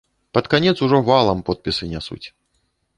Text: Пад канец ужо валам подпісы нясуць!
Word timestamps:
Пад 0.37 0.45
канец 0.53 0.73
ужо 0.87 1.03
валам 1.11 1.45
подпісы 1.51 1.83
нясуць! 1.95 2.23